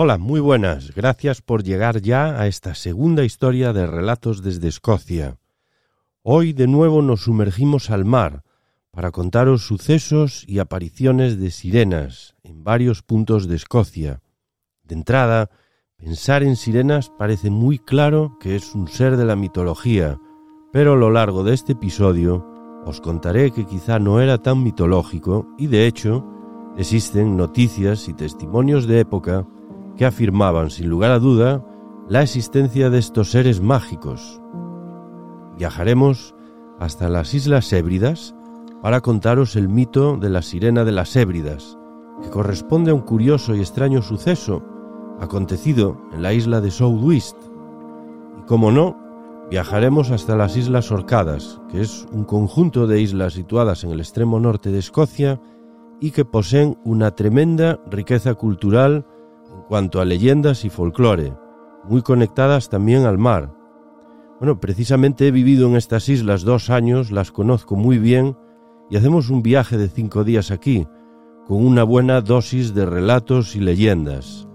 [0.00, 0.94] Hola, muy buenas.
[0.94, 5.38] Gracias por llegar ya a esta segunda historia de Relatos desde Escocia.
[6.22, 8.44] Hoy de nuevo nos sumergimos al mar
[8.92, 14.22] para contaros sucesos y apariciones de sirenas en varios puntos de Escocia.
[14.84, 15.50] De entrada,
[15.96, 20.20] pensar en sirenas parece muy claro que es un ser de la mitología,
[20.72, 22.46] pero a lo largo de este episodio
[22.84, 26.24] os contaré que quizá no era tan mitológico y de hecho
[26.76, 29.44] existen noticias y testimonios de época
[29.98, 31.62] que afirmaban sin lugar a duda
[32.08, 34.40] la existencia de estos seres mágicos.
[35.58, 36.34] Viajaremos
[36.78, 38.34] hasta las Islas Hébridas
[38.80, 41.76] para contaros el mito de la sirena de las Hébridas,
[42.22, 44.62] que corresponde a un curioso y extraño suceso
[45.20, 47.36] acontecido en la isla de Southwest.
[48.38, 48.96] Y como no,
[49.50, 54.38] viajaremos hasta las Islas Orcadas, que es un conjunto de islas situadas en el extremo
[54.38, 55.40] norte de Escocia
[56.00, 59.04] y que poseen una tremenda riqueza cultural
[59.68, 61.36] cuanto a leyendas y folclore,
[61.84, 63.54] muy conectadas también al mar.
[64.40, 68.36] Bueno, precisamente he vivido en estas islas dos años, las conozco muy bien
[68.88, 70.86] y hacemos un viaje de cinco días aquí,
[71.46, 74.48] con una buena dosis de relatos y leyendas.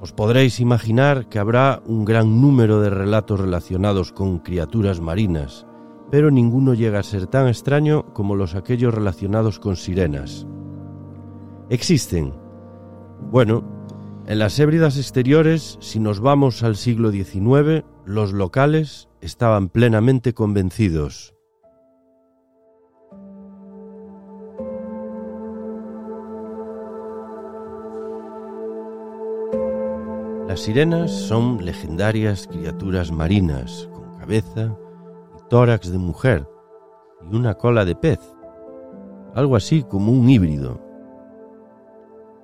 [0.00, 5.66] Os podréis imaginar que habrá un gran número de relatos relacionados con criaturas marinas,
[6.10, 10.46] pero ninguno llega a ser tan extraño como los aquellos relacionados con sirenas.
[11.68, 12.39] Existen.
[13.30, 13.64] Bueno,
[14.26, 21.34] en las hébridas exteriores, si nos vamos al siglo XIX, los locales estaban plenamente convencidos.
[30.50, 34.76] Las sirenas son legendarias criaturas marinas con cabeza
[35.38, 36.48] y tórax de mujer
[37.30, 38.18] y una cola de pez,
[39.34, 40.89] algo así como un híbrido.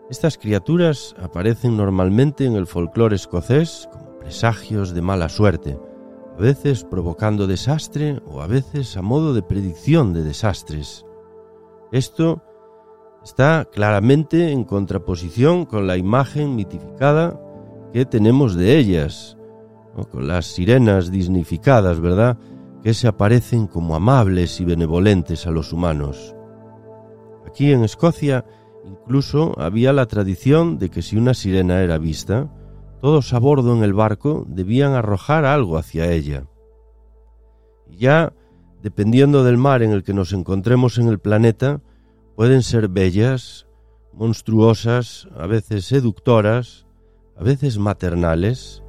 [0.08, 5.80] Estas criaturas aparecen normalmente en el folclore escocés como presagios de mala suerte,
[6.36, 11.04] a veces provocando desastre o a veces a modo de predicción de desastres.
[11.90, 12.40] Esto
[13.24, 17.40] está claramente en contraposición con la imagen mitificada
[17.92, 19.36] que tenemos de ellas,
[20.12, 22.38] con las sirenas dignificadas, ¿verdad?
[22.80, 26.36] Que se aparecen como amables y benevolentes a los humanos.
[27.44, 28.44] Aquí en Escocia
[28.86, 32.50] incluso había la tradición de que si una sirena era vista,
[33.00, 36.46] todos a bordo en el barco debían arrojar algo hacia ella.
[37.88, 38.32] Ya,
[38.82, 41.80] dependiendo del mar en el que nos encontremos en el planeta,
[42.34, 43.66] pueden ser bellas,
[44.12, 46.86] monstruosas, a veces seductoras,
[47.36, 48.82] a veces maternales,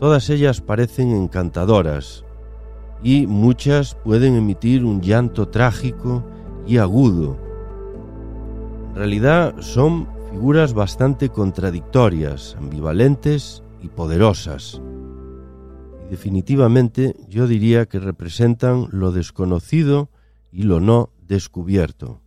[0.00, 2.24] todas ellas parecen encantadoras
[3.02, 6.24] y muchas pueden emitir un llanto trágico
[6.66, 7.43] y agudo.
[8.94, 14.80] En realidad son figuras bastante contradictorias, ambivalentes y poderosas.
[16.06, 20.10] Y definitivamente yo diría que representan lo desconocido
[20.52, 22.20] y lo no descubierto.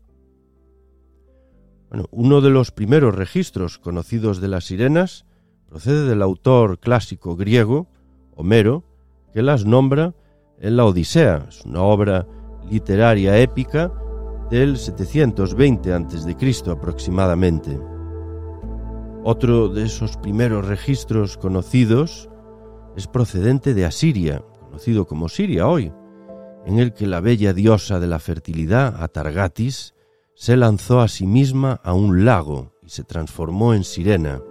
[1.89, 5.25] Bueno, uno de los primeros registros conocidos de las sirenas
[5.69, 7.87] procede del autor clásico griego,
[8.35, 8.83] Homero,
[9.33, 10.15] que las nombra
[10.59, 12.27] en la Odisea, es una obra
[12.69, 13.89] literaria épica
[14.49, 16.71] del 720 a.C.
[16.71, 17.79] aproximadamente.
[19.23, 22.29] Otro de esos primeros registros conocidos
[22.95, 25.91] es procedente de Asiria, conocido como Siria hoy,
[26.65, 29.93] en el que la bella diosa de la fertilidad, Atargatis,
[30.33, 34.41] se lanzó a sí misma a un lago y se transformó en sirena.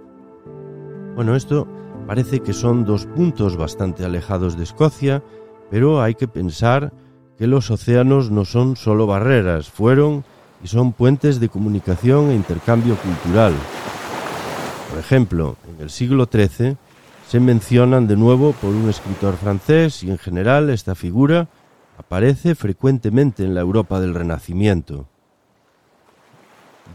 [1.15, 1.67] Bueno, esto
[2.05, 5.23] parece que son dos puntos bastante alejados de Escocia,
[5.71, 6.93] pero hay que pensar
[7.37, 10.23] que los océanos no son solo barreras, fueron
[10.63, 13.53] y son puentes de comunicación e intercambio cultural.
[14.89, 16.77] Por ejemplo, en el siglo XIII
[17.27, 21.47] se mencionan de nuevo por un escritor francés y en general esta figura
[21.97, 25.07] aparece frecuentemente en la Europa del Renacimiento.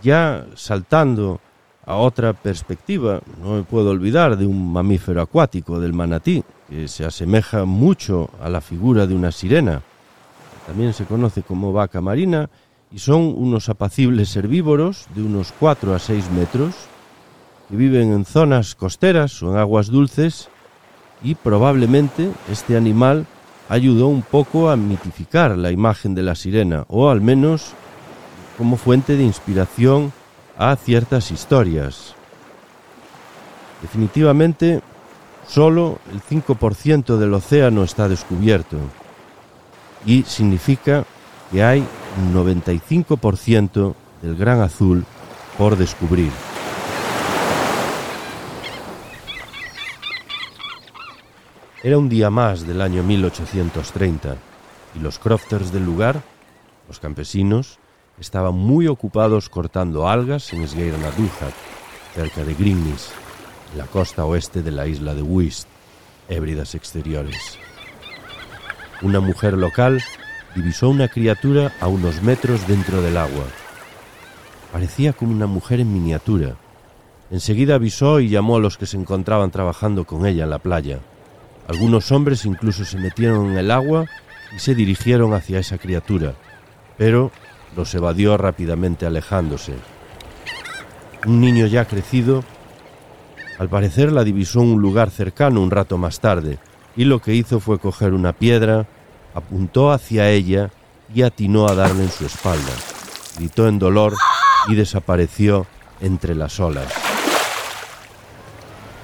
[0.02, 1.40] Ya saltando
[1.84, 7.04] a otra perspectiva, no me puedo olvidar de un mamífero acuático, del manatí, que se
[7.04, 9.82] asemeja mucho a la figura de una sirena.
[10.66, 12.48] También se conoce como vaca marina
[12.92, 16.74] y son unos apacibles herbívoros de unos 4 a 6 metros
[17.68, 20.48] que viven en zonas costeras o en aguas dulces
[21.22, 23.26] y probablemente este animal
[23.68, 27.72] ayudó un poco a mitificar la imagen de la sirena o al menos
[28.58, 30.12] como fuente de inspiración
[30.58, 32.14] a ciertas historias.
[33.80, 34.82] Definitivamente,
[35.48, 38.78] solo el 5% del océano está descubierto
[40.04, 41.04] y significa
[41.50, 41.84] que hay
[42.18, 45.04] un 95% del gran azul
[45.58, 46.30] por descubrir.
[51.82, 54.36] Era un día más del año 1830
[54.94, 56.22] y los crofters del lugar,
[56.86, 57.78] los campesinos,
[58.20, 61.52] estaban muy ocupados cortando algas en Esgueira-Nadújar,
[62.14, 63.10] cerca de Grignis,
[63.72, 65.66] en la costa oeste de la isla de Wist,
[66.28, 67.58] Hébridas exteriores.
[69.02, 70.00] Una mujer local
[70.54, 73.44] divisó una criatura a unos metros dentro del agua.
[74.72, 76.54] Parecía como una mujer en miniatura.
[77.30, 81.00] Enseguida avisó y llamó a los que se encontraban trabajando con ella en la playa.
[81.66, 84.06] Algunos hombres incluso se metieron en el agua
[84.54, 86.34] y se dirigieron hacia esa criatura,
[86.96, 87.32] pero
[87.76, 89.74] los evadió rápidamente alejándose.
[91.26, 92.44] Un niño ya crecido,
[93.58, 96.58] al parecer la divisó en un lugar cercano un rato más tarde,
[96.96, 98.86] y lo que hizo fue coger una piedra,
[99.34, 100.70] apuntó hacia ella
[101.14, 102.72] y atinó a darle en su espalda.
[103.36, 104.14] Gritó en dolor
[104.68, 105.66] y desapareció
[106.00, 106.92] entre las olas.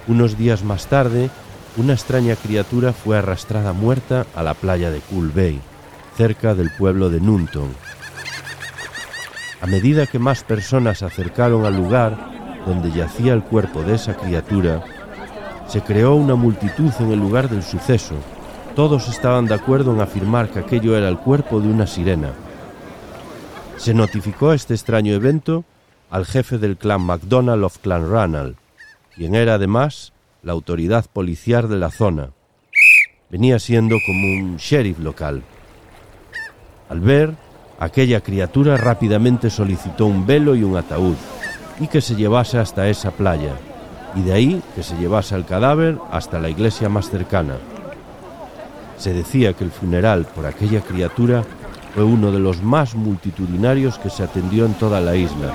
[0.07, 1.31] Unos días más tarde,
[1.77, 5.61] una extraña criatura fue arrastrada muerta a la playa de Cool Bay,
[6.17, 7.75] cerca del pueblo de Nunton.
[9.61, 12.17] A medida que más personas se acercaron al lugar
[12.67, 14.83] donde yacía el cuerpo de esa criatura,
[15.69, 18.15] se creó una multitud en el lugar del suceso.
[18.75, 22.33] Todos estaban de acuerdo en afirmar que aquello era el cuerpo de una sirena.
[23.77, 25.65] Se notificó este extraño evento
[26.11, 28.57] al jefe del clan MacDonald of Clanranald,
[29.15, 30.13] quien era además
[30.43, 32.31] la autoridad policial de la zona.
[33.31, 35.43] Venía siendo como un sheriff local.
[36.89, 37.35] Al ver
[37.79, 41.17] aquella criatura rápidamente solicitó un velo y un ataúd
[41.79, 43.53] y que se llevase hasta esa playa,
[44.15, 47.57] y de ahí que se llevase el cadáver hasta la iglesia más cercana.
[48.97, 51.45] Se decía que el funeral por aquella criatura
[51.95, 55.53] fue uno de los más multitudinarios que se atendió en toda la isla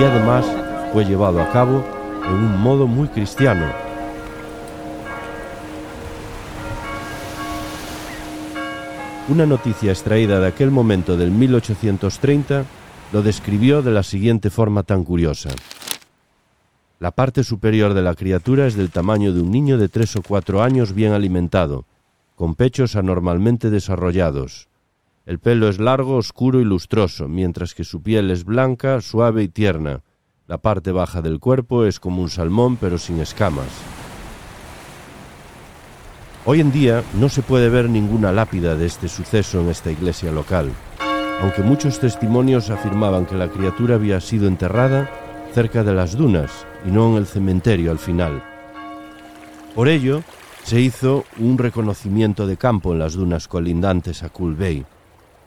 [0.00, 0.46] y además
[0.92, 1.84] fue llevado a cabo
[2.24, 3.66] en un modo muy cristiano,
[9.28, 12.64] Una noticia extraída de aquel momento del 1830
[13.12, 15.50] lo describió de la siguiente forma tan curiosa.
[16.98, 20.22] La parte superior de la criatura es del tamaño de un niño de tres o
[20.22, 21.84] cuatro años bien alimentado,
[22.34, 24.68] con pechos anormalmente desarrollados.
[25.26, 29.48] El pelo es largo, oscuro y lustroso, mientras que su piel es blanca, suave y
[29.48, 30.00] tierna.
[30.46, 33.68] La parte baja del cuerpo es como un salmón pero sin escamas.
[36.46, 40.32] Hoy en día no se puede ver ninguna lápida de este suceso en esta iglesia
[40.32, 40.70] local,
[41.42, 45.10] aunque muchos testimonios afirmaban que la criatura había sido enterrada
[45.52, 48.42] cerca de las dunas y no en el cementerio al final.
[49.74, 50.22] Por ello,
[50.62, 54.84] se hizo un reconocimiento de campo en las dunas colindantes a Cool Bay,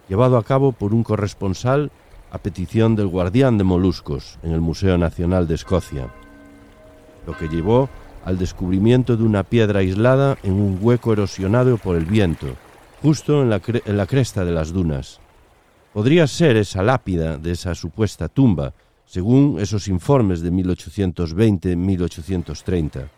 [0.07, 1.91] llevado a cabo por un corresponsal
[2.31, 6.09] a petición del guardián de moluscos en el Museo Nacional de Escocia,
[7.25, 7.89] lo que llevó
[8.23, 12.47] al descubrimiento de una piedra aislada en un hueco erosionado por el viento,
[13.01, 15.19] justo en la, en la cresta de las dunas.
[15.93, 18.73] Podría ser esa lápida de esa supuesta tumba,
[19.09, 23.09] según esos informes de 1820-1830.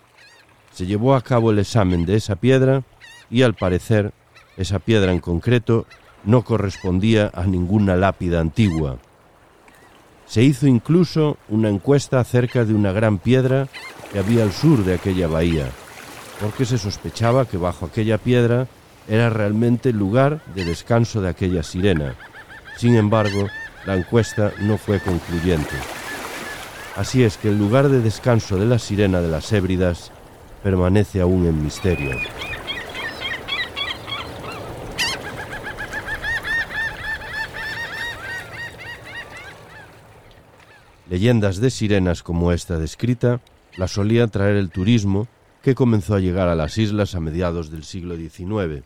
[0.71, 2.83] Se llevó a cabo el examen de esa piedra
[3.29, 4.13] y al parecer
[4.55, 5.85] esa piedra en concreto
[6.23, 8.99] no correspondía a ninguna lápida antigua.
[10.25, 13.67] Se hizo incluso una encuesta acerca de una gran piedra
[14.13, 15.67] que había al sur de aquella bahía,
[16.39, 18.69] porque se sospechaba que bajo aquella piedra
[19.09, 22.15] era realmente el lugar de descanso de aquella sirena.
[22.77, 23.49] Sin embargo,
[23.85, 25.75] la encuesta no fue concluyente.
[26.95, 30.11] Así es que el lugar de descanso de la sirena de las Hébridas
[30.61, 32.11] permanece aún en misterio.
[41.09, 43.41] Leyendas de sirenas como esta descrita
[43.77, 45.27] la solía traer el turismo
[45.61, 48.83] que comenzó a llegar a las islas a mediados del siglo XIX.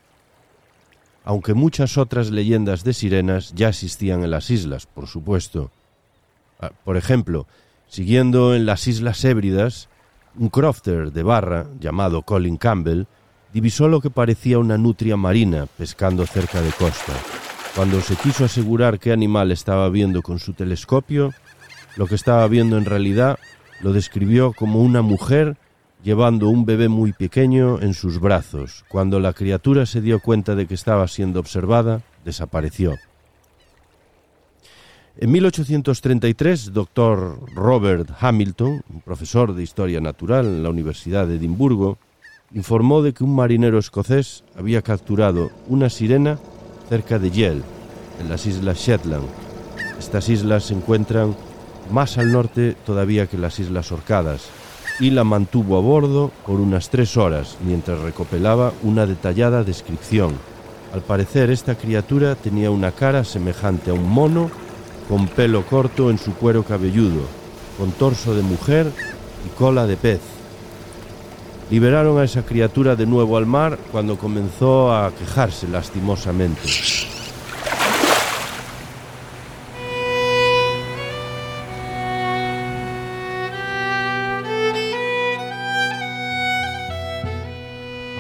[1.25, 5.71] Aunque muchas otras leyendas de sirenas ya existían en las islas, por supuesto.
[6.61, 7.47] Ah, por ejemplo,
[7.87, 9.89] siguiendo en las Islas Hébridas,
[10.37, 13.05] un crofter de barra llamado Colin Campbell
[13.51, 17.13] divisó lo que parecía una nutria marina pescando cerca de costa.
[17.75, 21.33] Cuando se quiso asegurar qué animal estaba viendo con su telescopio,
[21.95, 23.39] lo que estaba viendo en realidad
[23.81, 25.57] lo describió como una mujer
[26.05, 28.85] llevando un bebé muy pequeño en sus brazos.
[28.89, 32.93] Cuando la criatura se dio cuenta de que estaba siendo observada, desapareció.
[35.17, 41.97] En 1833, doctor Robert Hamilton, un profesor de historia natural en la Universidad de Edimburgo,
[42.53, 46.37] informó de que un marinero escocés había capturado una sirena
[46.87, 47.63] cerca de Yell,
[48.19, 49.25] en las islas Shetland.
[49.97, 51.35] Estas islas se encuentran
[51.91, 54.51] más al norte todavía que las islas Orcadas,
[54.99, 60.33] y la mantuvo a bordo por unas tres horas mientras recopilaba una detallada descripción.
[60.93, 64.49] Al parecer esta criatura tenía una cara semejante a un mono
[65.09, 67.21] con pelo corto en su cuero cabelludo,
[67.77, 68.91] con torso de mujer
[69.45, 70.21] y cola de pez.
[71.69, 77.14] Liberaron a esa criatura de nuevo al mar cuando comenzó a quejarse lastimosamente.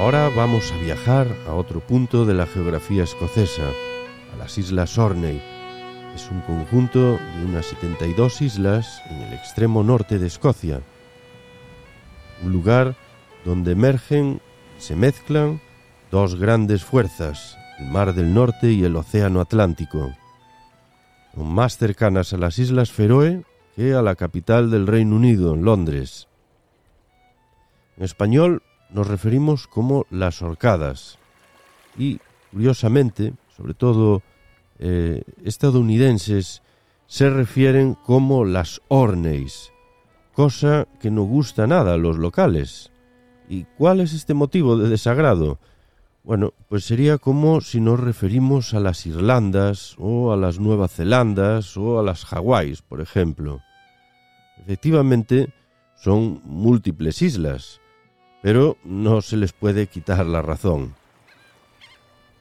[0.05, 3.63] Ahora vamos a viajar a otro punto de la geografía escocesa,
[4.31, 5.41] a las Islas Orney,
[6.13, 10.79] es un conjunto de unas 72 islas en el extremo norte de Escocia.
[12.43, 12.95] Un lugar
[13.45, 14.41] donde emergen,
[14.77, 15.59] se mezclan
[16.11, 20.13] dos grandes fuerzas, el Mar del Norte y el Océano Atlántico.
[21.33, 23.43] Son más cercanas a las Islas Feroe
[23.75, 26.27] que a la capital del Reino Unido, Londres.
[27.97, 31.17] En español nos referimos como las Orcadas
[31.97, 32.19] y,
[32.51, 34.21] curiosamente, sobre todo
[34.79, 36.61] eh, estadounidenses
[37.07, 39.71] se refieren como las Orneys,
[40.33, 42.91] cosa que no gusta nada a los locales.
[43.47, 45.59] ¿Y cuál es este motivo de desagrado?
[46.23, 51.77] Bueno, pues sería como si nos referimos a las Irlandas o a las Nueva Zelandas
[51.77, 53.61] o a las Hawái, por ejemplo.
[54.57, 55.53] Efectivamente,
[55.95, 57.79] son múltiples islas,
[58.45, 60.93] pero no se les puede quitar la razón.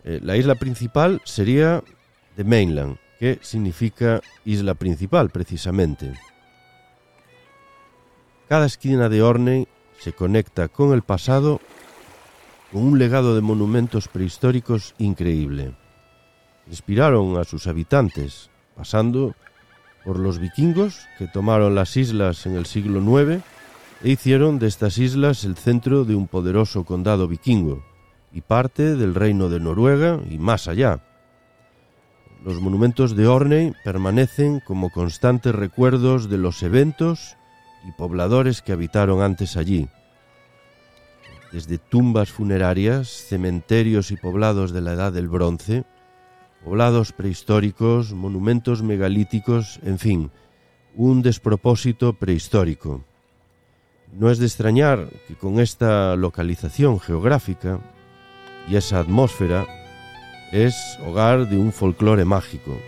[0.05, 1.83] Eh, la isla principal sería
[2.37, 6.13] de mainland, que significa isla principal precisamente.
[8.51, 9.67] Cada esquina de Orney
[9.99, 11.63] se conecta con el pasado
[12.71, 15.75] con un legado de monumentos prehistóricos increíble.
[16.67, 19.35] Inspiraron a sus habitantes, pasando
[20.05, 23.43] por los vikingos que tomaron las islas en el siglo IX
[24.05, 27.83] e hicieron de estas islas el centro de un poderoso condado vikingo
[28.35, 31.03] y parte del reino de Noruega y más allá.
[32.45, 37.39] Los monumentos de Orney permanecen como constantes recuerdos de los eventos
[37.89, 39.89] y pobladores que habitaron antes allí.
[41.51, 45.85] Desde tumbas funerarias, cementerios y poblados de la Edad del Bronce,
[46.63, 50.31] poblados prehistóricos, monumentos megalíticos, en fin,
[50.95, 53.03] un despropósito prehistórico.
[54.17, 57.81] No es de extrañar que con esta localización geográfica
[58.69, 59.67] y esa atmósfera
[60.53, 62.79] es hogar de un folclore mágico.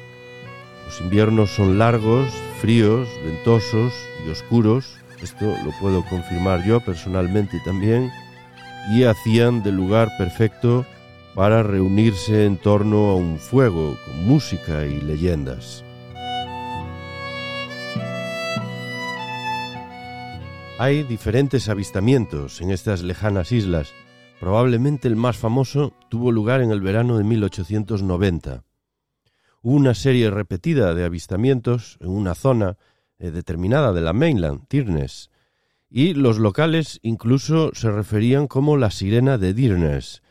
[0.85, 2.28] Los inviernos son largos,
[2.61, 3.92] fríos, ventosos
[4.25, 8.09] y oscuros, esto lo puedo confirmar yo personalmente también,
[8.92, 10.87] y hacían del lugar perfecto
[11.35, 15.86] para reunirse en torno a un fuego con música y leyendas.
[20.78, 23.95] Hay diferentes avistamientos en estas lejanas islas,
[24.40, 28.64] Probablemente el más famoso tuvo lugar en el verano de 1890.
[29.62, 32.76] Hubo una serie repetida de avistamientos en una zona
[33.18, 35.30] eh, determinada de la mainland, Tirnes,
[35.88, 40.23] y los locales incluso se referían como la sirena de Dirnes.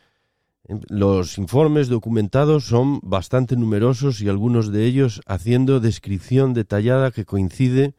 [0.88, 7.94] Los informes documentados son bastante numerosos y algunos de ellos haciendo descripción detallada que coincide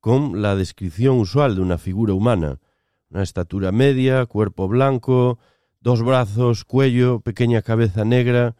[0.00, 2.58] con la descripción usual de una figura humana,
[3.10, 5.38] una estatura media, cuerpo blanco,
[5.80, 8.56] dos brazos, cuello, pequeña cabeza negra,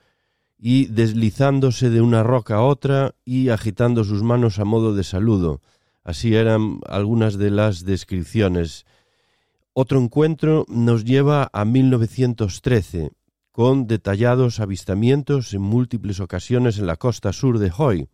[0.62, 5.62] y deslizándose de una roca a otra y agitando sus manos a modo de saludo.
[6.04, 8.85] Así eran algunas de las descripciones.
[9.73, 13.12] Otro encuentro nos lleva a 1913,
[13.52, 18.09] con detallados avistamientos en múltiples ocasiones en la costa sur de Hoy,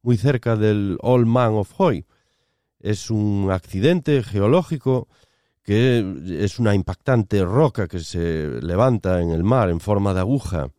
[0.00, 2.06] muy cerca del Old Man of Hoy.
[2.82, 5.08] Es un accidente geológico
[5.62, 6.04] que
[6.40, 10.70] es una impactante roca que se levanta en el mar en forma de aguja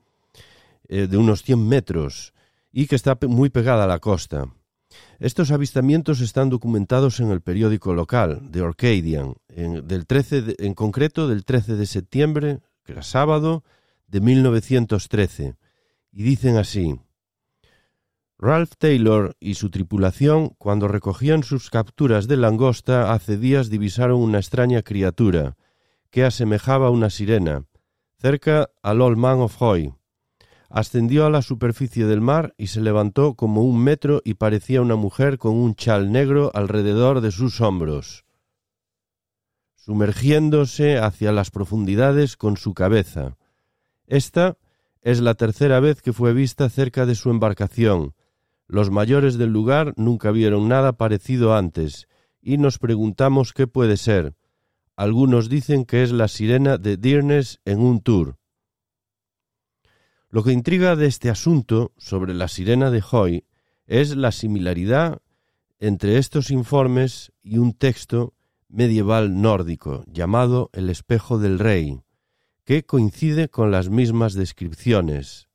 [0.89, 2.33] eh, de unos 100 metros
[2.71, 4.45] y que está muy pegada a la costa.
[5.19, 11.27] Estos avistamientos están documentados en el periódico local, The Orcadian, en, del 13 en concreto
[11.27, 13.63] del 13 de septiembre, que era sábado,
[14.07, 15.55] de 1913,
[16.11, 16.99] y dicen así.
[18.43, 24.39] Ralph Taylor y su tripulación, cuando recogían sus capturas de langosta, hace días divisaron una
[24.39, 25.55] extraña criatura,
[26.09, 27.63] que asemejaba a una sirena,
[28.17, 29.93] cerca al Old Man of Hoy.
[30.69, 34.97] Ascendió a la superficie del mar y se levantó como un metro y parecía una
[34.97, 38.25] mujer con un chal negro alrededor de sus hombros,
[39.75, 43.37] sumergiéndose hacia las profundidades con su cabeza.
[44.05, 44.57] Esta
[45.01, 48.13] es la tercera vez que fue vista cerca de su embarcación,
[48.73, 52.07] los mayores del lugar nunca vieron nada parecido antes,
[52.41, 54.33] y nos preguntamos qué puede ser.
[54.95, 58.39] Algunos dicen que es la sirena de Dearness en un tour.
[60.27, 63.45] Lo que intriga de este asunto sobre la sirena de Hoy
[63.85, 65.21] es la similaridad
[65.77, 68.33] entre estos informes y un texto
[68.69, 72.01] medieval nórdico llamado El espejo del rey,
[72.63, 75.47] que coincide con las mismas descripciones.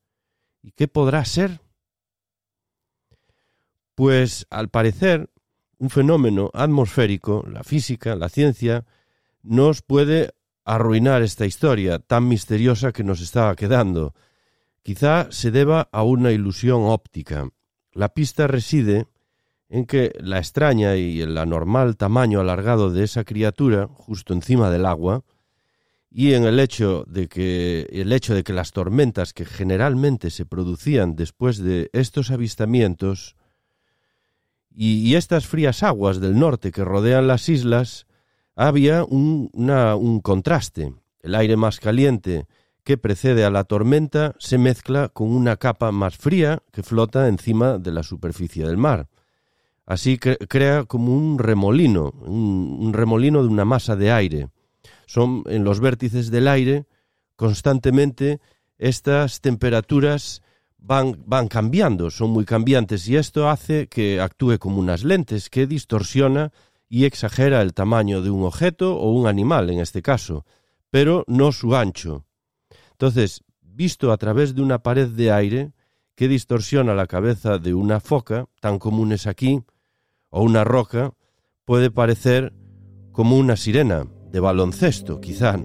[0.63, 1.63] ¿Y qué podrá ser?
[3.99, 5.29] Pues al parecer,
[5.79, 8.87] un fenómeno atmosférico, la física, la ciencia,
[9.43, 14.15] nos puede arruinar esta historia tan misteriosa que nos estaba quedando.
[14.85, 17.49] Quizá se deba a una ilusión óptica.
[17.93, 19.09] La pista reside
[19.69, 24.87] en que la extraña y el anormal tamaño alargado de esa criatura justo encima del
[24.87, 25.25] agua
[26.09, 30.47] y en el hecho de que el hecho de que las tormentas que generalmente se
[30.47, 33.35] producían después de estos avistamientos
[34.81, 38.07] y, estas frías aguas del norte que rodean las islas,
[38.55, 40.95] había un, un contraste.
[41.21, 42.47] El aire más caliente
[42.85, 47.79] que precede a la tormenta se mezcla con una capa más fría que flota encima
[47.79, 49.09] de la superficie del mar.
[49.85, 54.49] Así crea como un remolino, un, remolino de una masa de aire.
[55.07, 56.87] Son en los vértices del aire
[57.35, 58.41] constantemente
[58.79, 60.43] estas temperaturas
[60.79, 66.53] van, cambiando, son muy cambiantes y esto hace que actúe como unas lentes que distorsiona
[66.89, 70.47] y exagera el tamaño de un objeto o un animal en este caso,
[70.91, 72.25] pero no su ancho.
[72.93, 75.73] Entonces, visto a través de una pared de aire
[76.15, 79.63] que distorsiona la cabeza de una foca, tan comunes aquí,
[80.31, 81.13] o una roca,
[81.65, 82.53] puede parecer
[83.13, 85.59] como una sirena de baloncesto, quizá.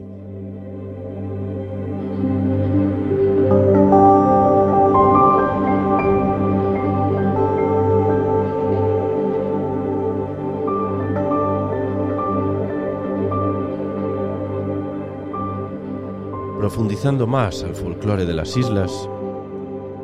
[16.63, 19.09] Profundizando más al folclore de las islas,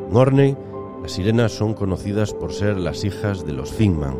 [0.09, 0.57] en Orney
[1.01, 4.17] las sirenas son conocidas por ser las hijas de los Fingman.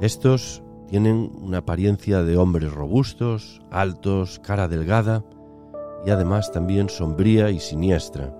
[0.00, 5.24] Estos tienen una apariencia de hombres robustos, altos, cara delgada
[6.06, 8.32] y además también sombría y siniestra.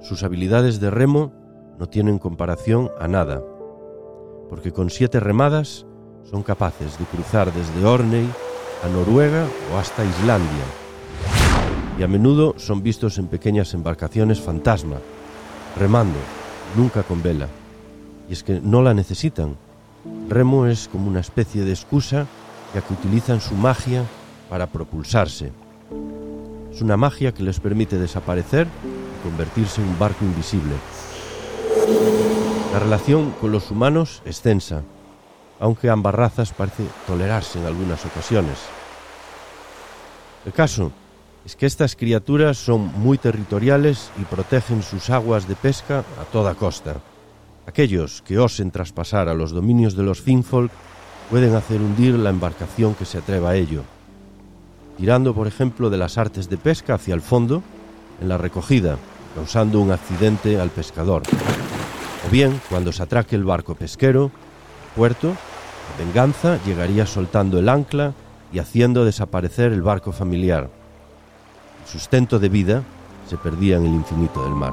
[0.00, 1.34] Sus habilidades de remo
[1.78, 3.44] no tienen comparación a nada,
[4.48, 5.84] porque con siete remadas
[6.22, 8.26] son capaces de cruzar desde Orney
[8.82, 10.87] a Noruega o hasta Islandia
[11.98, 14.98] y a menudo son vistos en pequeñas embarcaciones fantasma,
[15.76, 16.18] remando,
[16.76, 17.48] nunca con vela.
[18.28, 19.56] Y es que no la necesitan.
[20.28, 22.26] Remo es como una especie de excusa
[22.72, 24.04] ya que utilizan su magia
[24.48, 25.50] para propulsarse.
[26.72, 30.74] Es una magia que les permite desaparecer y convertirse en un barco invisible.
[32.72, 34.82] La relación con los humanos es tensa,
[35.58, 38.58] aunque ambas razas parece tolerarse en algunas ocasiones.
[40.44, 40.92] El caso
[41.48, 46.54] es que estas criaturas son muy territoriales y protegen sus aguas de pesca a toda
[46.54, 46.96] costa.
[47.66, 50.70] Aquellos que osen traspasar a los dominios de los Finfolk
[51.30, 53.82] pueden hacer hundir la embarcación que se atreva a ello,
[54.98, 57.62] tirando por ejemplo de las artes de pesca hacia el fondo
[58.20, 58.98] en la recogida,
[59.34, 61.22] causando un accidente al pescador.
[62.26, 64.30] O bien, cuando se atraque el barco pesquero,
[64.94, 68.12] puerto, la venganza llegaría soltando el ancla
[68.52, 70.76] y haciendo desaparecer el barco familiar
[71.90, 72.82] sustento de vida,
[73.28, 74.72] se perdía en el infinito del mar.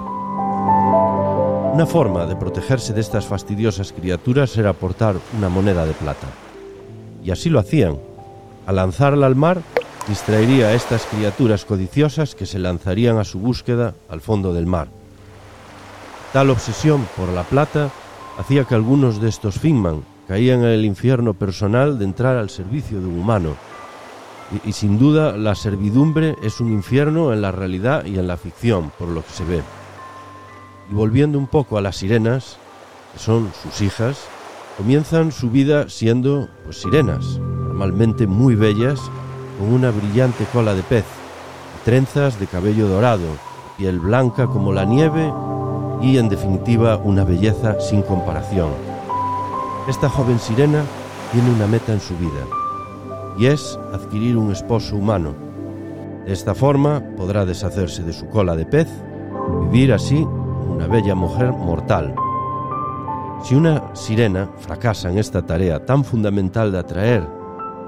[1.73, 6.27] Una forma de protegerse de estas fastidiosas criaturas era aportar una moneda de plata.
[7.23, 7.97] Y así lo hacían.
[8.65, 9.61] Al lanzarla al mar,
[10.07, 14.87] distraería a estas criaturas codiciosas que se lanzarían a su búsqueda al fondo del mar.
[16.33, 17.89] Tal obsesión por la plata
[18.37, 22.99] hacía que algunos de estos Finman caían en el infierno personal de entrar al servicio
[22.99, 23.55] de un humano,
[24.63, 28.91] y, sin duda la servidumbre es un infierno en la realidad y en la ficción,
[28.97, 29.61] por lo que se ve.
[30.89, 32.57] Y volviendo un poco a las sirenas,
[33.13, 34.27] que son sus hijas,
[34.77, 38.99] comienzan su vida siendo pues, sirenas, normalmente muy bellas,
[39.57, 41.05] con una brillante cola de pez,
[41.83, 43.25] trenzas de cabello dorado,
[43.77, 45.33] piel blanca como la nieve
[46.01, 48.69] y en definitiva una belleza sin comparación.
[49.87, 50.83] Esta joven sirena
[51.31, 52.45] tiene una meta en su vida
[53.37, 55.33] y es adquirir un esposo humano.
[56.25, 58.87] De esta forma podrá deshacerse de su cola de pez,
[59.69, 60.25] vivir así
[60.67, 62.15] una bella mujer mortal.
[63.43, 67.27] Si una sirena fracasa en esta tarea tan fundamental de atraer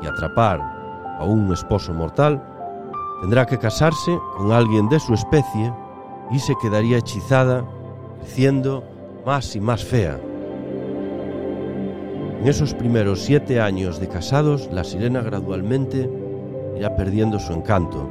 [0.03, 0.61] y atrapar
[1.19, 2.43] a un esposo mortal,
[3.21, 5.73] tendrá que casarse con alguien de su especie
[6.29, 7.65] y se quedaría hechizada,
[8.19, 8.83] creciendo
[9.25, 10.19] más y más fea.
[12.39, 16.07] En esos primeros siete años de casados, la sirena gradualmente
[16.77, 18.07] irá perdiendo su encanto,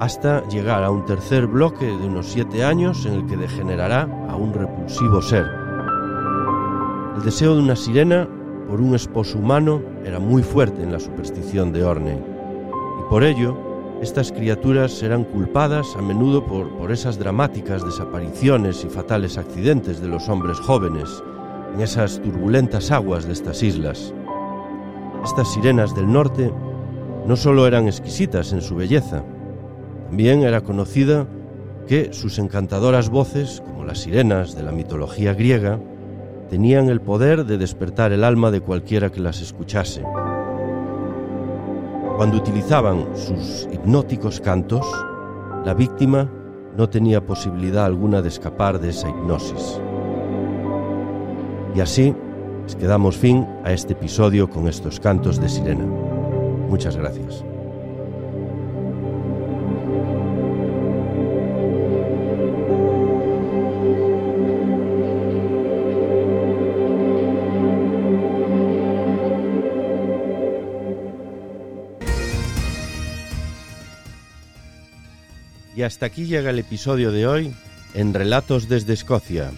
[0.00, 4.34] hasta llegar a un tercer bloque de unos siete años en el que degenerará a
[4.34, 5.46] un repulsivo ser.
[7.16, 8.28] El deseo de una sirena
[8.68, 13.56] por un esposo humano era muy fuerte en la superstición de Orne, y por ello
[14.02, 20.08] estas criaturas serán culpadas a menudo por, por esas dramáticas desapariciones y fatales accidentes de
[20.08, 21.22] los hombres jóvenes
[21.74, 24.14] en esas turbulentas aguas de estas islas.
[25.24, 26.52] Estas sirenas del norte
[27.26, 29.22] no solo eran exquisitas en su belleza,
[30.08, 31.26] también era conocida
[31.86, 35.78] que sus encantadoras voces, como las sirenas de la mitología griega,
[36.50, 40.02] tenían el poder de despertar el alma de cualquiera que las escuchase.
[42.16, 44.86] Cuando utilizaban sus hipnóticos cantos,
[45.64, 46.30] la víctima
[46.76, 49.80] no tenía posibilidad alguna de escapar de esa hipnosis.
[51.74, 52.14] Y así
[52.66, 55.84] es que damos fin a este episodio con estos cantos de sirena.
[56.68, 57.44] Muchas gracias.
[75.74, 77.54] Y hasta aquí llega el episodio de hoy
[77.94, 79.50] en Relatos desde Escocia.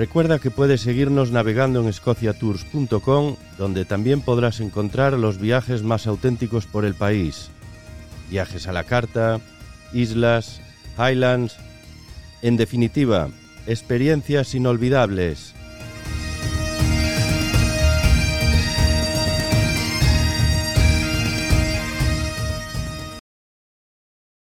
[0.00, 6.64] Recuerda que puedes seguirnos navegando en escociatours.com, donde también podrás encontrar los viajes más auténticos
[6.64, 7.50] por el país.
[8.30, 9.40] Viajes a la carta,
[9.92, 10.62] islas,
[10.96, 11.58] highlands,
[12.40, 13.28] en definitiva,
[13.66, 15.54] experiencias inolvidables